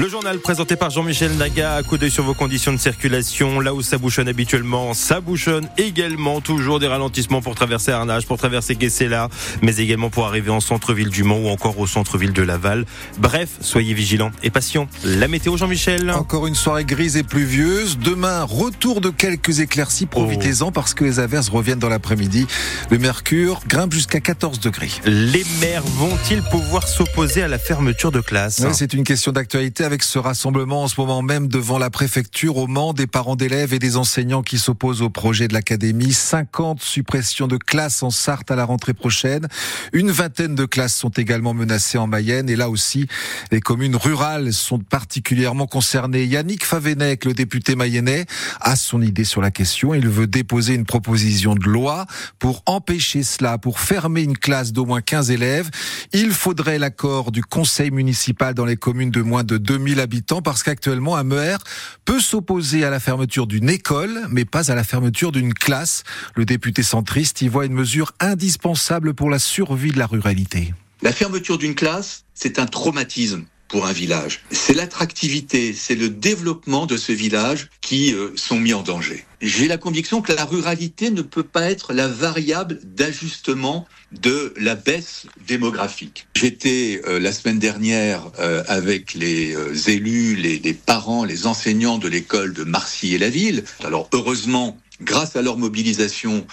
[0.00, 3.60] Le journal présenté par Jean-Michel Naga, à coup d'œil sur vos conditions de circulation.
[3.60, 6.40] Là où ça bouchonne habituellement, ça bouchonne également.
[6.40, 9.28] Toujours des ralentissements pour traverser Arnage, pour traverser Guessela,
[9.60, 12.86] mais également pour arriver en centre-ville du Mans ou encore au centre-ville de Laval.
[13.18, 14.88] Bref, soyez vigilants et patients.
[15.04, 16.10] La météo, Jean-Michel.
[16.12, 17.98] Encore une soirée grise et pluvieuse.
[17.98, 20.06] Demain, retour de quelques éclaircies.
[20.06, 22.46] Profitez-en parce que les averses reviennent dans l'après-midi.
[22.90, 24.92] Le mercure grimpe jusqu'à 14 degrés.
[25.04, 28.64] Les maires vont-ils pouvoir s'opposer à la fermeture de classe?
[28.72, 32.68] C'est une question d'actualité avec ce rassemblement en ce moment même devant la préfecture au
[32.68, 36.12] Mans, des parents d'élèves et des enseignants qui s'opposent au projet de l'académie.
[36.12, 39.48] 50 suppressions de classes en Sarthe à la rentrée prochaine.
[39.92, 43.08] Une vingtaine de classes sont également menacées en Mayenne et là aussi,
[43.50, 46.24] les communes rurales sont particulièrement concernées.
[46.24, 48.26] Yannick Favenec, le député mayennais,
[48.60, 49.92] a son idée sur la question.
[49.92, 52.06] Il veut déposer une proposition de loi
[52.38, 55.68] pour empêcher cela, pour fermer une classe d'au moins 15 élèves.
[56.12, 60.62] Il faudrait l'accord du conseil municipal dans les communes de moins de 2000 habitants parce
[60.62, 61.58] qu'actuellement, un MER
[62.04, 66.04] peut s'opposer à la fermeture d'une école, mais pas à la fermeture d'une classe.
[66.34, 70.74] Le député centriste y voit une mesure indispensable pour la survie de la ruralité.
[71.02, 74.42] La fermeture d'une classe, c'est un traumatisme pour un village.
[74.50, 79.24] C'est l'attractivité, c'est le développement de ce village qui euh, sont mis en danger.
[79.40, 84.74] J'ai la conviction que la ruralité ne peut pas être la variable d'ajustement de la
[84.74, 86.26] baisse démographique.
[86.36, 89.56] J'étais euh, la semaine dernière euh, avec les
[89.88, 93.64] élus, les, les, parents, les enseignants de l'école de Marcy et la ville.
[93.84, 96.44] Alors heureusement, grâce à leur mobilisation,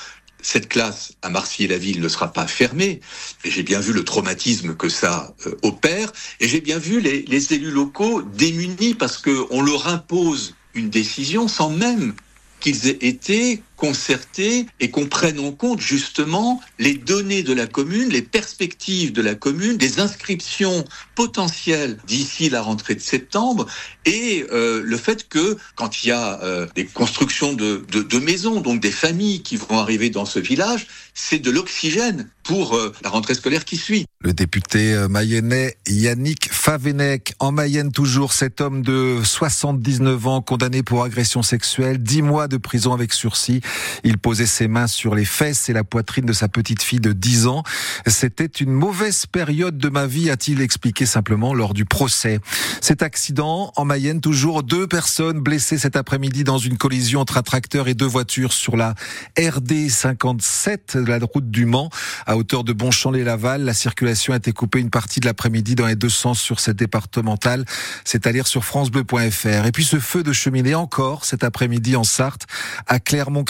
[0.41, 3.01] cette classe à Marcy-et-la-Ville ne sera pas fermée.
[3.43, 6.11] Et j'ai bien vu le traumatisme que ça euh, opère.
[6.39, 11.47] Et j'ai bien vu les, les élus locaux démunis parce qu'on leur impose une décision
[11.47, 12.13] sans même
[12.59, 18.09] qu'ils aient été concertés et qu'on prenne en compte justement les données de la commune,
[18.09, 20.83] les perspectives de la commune, des inscriptions
[21.15, 23.67] potentielles d'ici la rentrée de septembre
[24.05, 28.61] et euh, le fait que quand il y a euh, des constructions de, de, maisons,
[28.61, 33.09] donc des familles qui vont arriver dans ce village, c'est de l'oxygène pour euh, la
[33.09, 34.05] rentrée scolaire qui suit.
[34.21, 41.03] Le député mayennais Yannick Favenec, en Mayenne toujours, cet homme de 79 ans condamné pour
[41.03, 43.61] agression sexuelle, 10 mois de prison avec sursis.
[44.03, 47.13] Il posait ses mains sur les fesses et la poitrine de sa petite fille de
[47.13, 47.63] 10 ans.
[48.05, 52.39] C'était une mauvaise période de ma vie, a-t-il expliqué simplement lors du procès.
[52.81, 57.43] Cet accident, en Mayenne, toujours deux personnes blessées cet après-midi dans une collision entre un
[57.43, 58.95] tracteur et deux voitures sur la
[59.37, 61.89] RD 57, la route du Mans,
[62.25, 63.63] à hauteur de Bonchamp-les-Laval.
[63.63, 66.77] La circulation a été coupée une partie de l'après-midi dans les deux sens sur cette
[66.77, 67.65] départementale.
[68.03, 69.65] C'est à lire sur francebleu.fr.
[69.65, 72.45] Et puis ce feu de cheminée encore cet après-midi en Sarthe,
[72.87, 72.99] à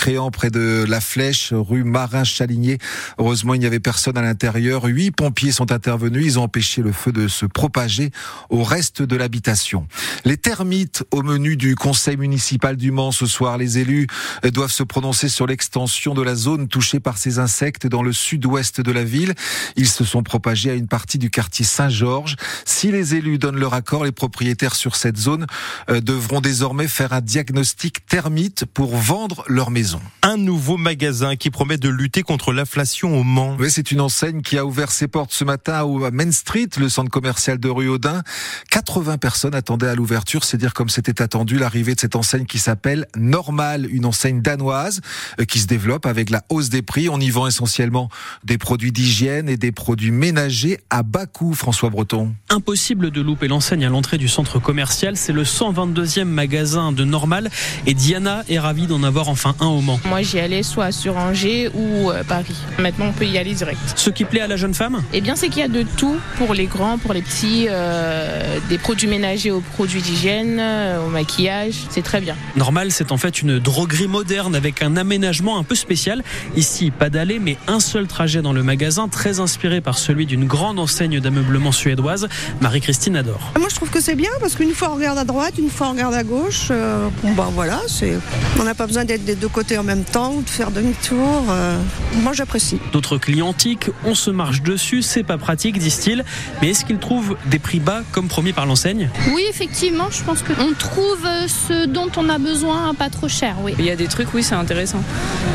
[0.07, 2.77] Près de la Flèche, rue Marin-Chaligné.
[3.17, 4.85] Heureusement, il n'y avait personne à l'intérieur.
[4.85, 6.25] Huit pompiers sont intervenus.
[6.25, 8.11] Ils ont empêché le feu de se propager
[8.49, 9.85] au reste de l'habitation.
[10.23, 13.57] Les termites au menu du conseil municipal du Mans ce soir.
[13.57, 14.07] Les élus
[14.45, 18.79] doivent se prononcer sur l'extension de la zone touchée par ces insectes dans le sud-ouest
[18.79, 19.33] de la ville.
[19.75, 22.37] Ils se sont propagés à une partie du quartier Saint-Georges.
[22.63, 25.47] Si les élus donnent leur accord, les propriétaires sur cette zone
[25.89, 29.96] euh, devront désormais faire un diagnostic termite pour vendre leur maison.
[30.23, 33.55] Un nouveau magasin qui promet de lutter contre l'inflation au Mans.
[33.59, 36.89] Oui, c'est une enseigne qui a ouvert ses portes ce matin à Main Street, le
[36.89, 38.23] centre commercial de rue Audin.
[38.71, 42.59] 80 personnes attendaient à l'ouverture, c'est dire comme c'était attendu l'arrivée de cette enseigne qui
[42.59, 45.01] s'appelle Normal, une enseigne danoise
[45.39, 47.09] euh, qui se développe avec la hausse des prix.
[47.09, 48.09] On y vend essentiellement
[48.43, 52.33] des produits d'hygiène et des produits ménagers à bas coût, François Breton.
[52.49, 55.15] Impossible de louper l'enseigne à l'entrée du centre commercial.
[55.15, 57.49] C'est le 122e magasin de Normal
[57.85, 59.86] et Diana est ravie d'en avoir enfin un au Mans.
[60.05, 62.55] Moi, j'y allais soit sur Angers ou euh, Paris.
[62.79, 63.79] Maintenant, on peut y aller direct.
[63.95, 65.01] Ce qui plaît à la jeune femme?
[65.13, 68.59] Eh bien, c'est qu'il y a de tout pour les grands, pour les petits, euh,
[68.69, 71.85] des produits ménagers aux produits d'hygiène, euh, au maquillage.
[71.89, 72.35] C'est très bien.
[72.55, 76.23] Normal, c'est en fait une droguerie moderne avec un aménagement un peu spécial.
[76.55, 80.45] Ici, pas d'allée, mais un seul trajet dans le magasin, très inspiré par celui d'une
[80.45, 82.27] grande enseigne d'ameublement suédoise.
[82.61, 83.53] Marie-Christine adore.
[83.57, 85.87] Moi, je trouve que c'est bien parce qu'une fois on regarde à droite, une fois
[85.87, 86.67] on regarde à gauche.
[86.71, 88.17] Euh, bon, bah voilà, c'est.
[88.59, 91.45] On n'a pas besoin d'être des deux côtés en même temps ou de faire demi-tour.
[91.49, 91.77] Euh,
[92.21, 92.79] moi, j'apprécie.
[92.91, 96.23] D'autres clients antiques, on se marche dessus, c'est pas pratique, disent-ils.
[96.61, 99.09] Mais est-ce qu'ils trouvent des prix bas comme promis par l'enseigne?
[99.33, 103.73] Oui, effectivement, je pense qu'on trouve ce dont on a besoin pas trop cher, oui.
[103.79, 105.01] Il y a des trucs, oui, c'est intéressant.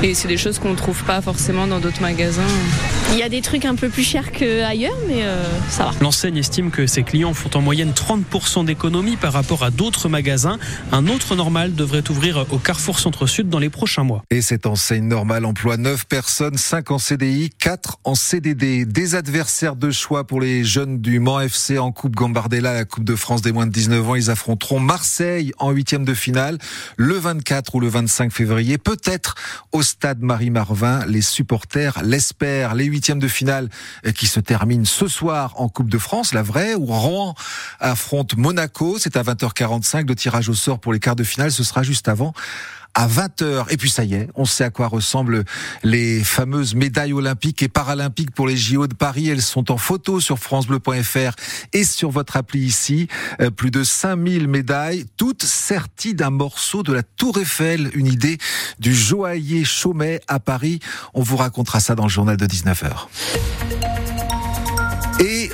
[0.02, 2.42] Et c'est des choses qu'on ne trouve pas forcément dans d'autres magasins.
[3.12, 5.90] Il y a des trucs un peu plus chers qu'ailleurs, mais euh, ça va.
[6.00, 10.58] L'enseigne estime que ses clients font en moyenne 30% d'économie par rapport à d'autres magasins.
[10.92, 15.44] Un autre normal devrait ouvrir au Carrefour Centre-Sud dans les prochains Et cette enseigne normale
[15.44, 18.84] emploie 9 personnes, 5 en CDI, 4 en CDD.
[18.84, 23.04] Des adversaires de choix pour les jeunes du Mans FC en Coupe Gambardella, la Coupe
[23.04, 24.14] de France des moins de 19 ans.
[24.14, 26.58] Ils affronteront Marseille en huitième de finale
[26.96, 28.78] le 24 ou le 25 février.
[28.78, 29.34] Peut-être
[29.72, 31.04] au stade Marie-Marvin.
[31.06, 32.74] Les supporters l'espèrent.
[32.74, 33.68] Les huitièmes de finale
[34.14, 37.34] qui se terminent ce soir en Coupe de France, la vraie, où Rouen
[37.78, 38.98] affronte Monaco.
[38.98, 40.08] C'est à 20h45.
[40.08, 42.32] Le tirage au sort pour les quarts de finale, ce sera juste avant
[42.94, 43.66] à 20h.
[43.70, 45.44] Et puis ça y est, on sait à quoi ressemblent
[45.82, 49.28] les fameuses médailles olympiques et paralympiques pour les JO de Paris.
[49.28, 51.34] Elles sont en photo sur francebleu.fr
[51.72, 53.08] et sur votre appli ici.
[53.40, 58.38] Euh, plus de 5000 médailles, toutes serties d'un morceau de la Tour Eiffel, une idée
[58.78, 60.80] du joaillier Chaumet à Paris.
[61.14, 63.08] On vous racontera ça dans le journal de 19h.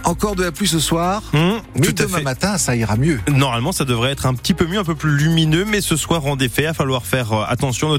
[0.09, 1.23] Encore de la pluie ce soir.
[1.35, 1.39] Mmh,
[1.75, 2.25] mais tout à demain fait.
[2.25, 3.21] matin, ça ira mieux.
[3.29, 6.25] Normalement, ça devrait être un petit peu mieux, un peu plus lumineux, mais ce soir,
[6.25, 7.99] en effet, il va falloir faire euh, attention, notamment